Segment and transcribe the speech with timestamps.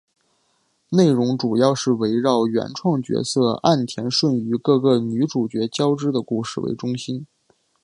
[0.89, 7.27] 内容主要是围绕原创角色岸田瞬与各个女主角交织的故事为中心。